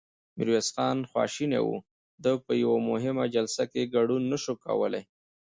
[0.37, 1.69] ميرويس خان خواشينی و،
[2.23, 5.03] ده په يوه مهمه جلسه کې ګډون نه شوای کولای.